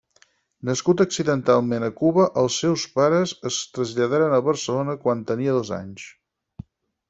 [0.69, 6.11] Nascut accidentalment a Cuba, els seus pares es traslladaren a Barcelona quan tenia dos anys.